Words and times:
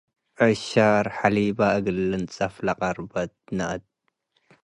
ዕሻር፤ 0.43 1.05
ሐሊበ 1.17 1.59
እግል 1.77 1.97
ልንጸፍ 2.09 2.53
ለቀርበ 2.65 3.13
ነአት። 3.57 3.83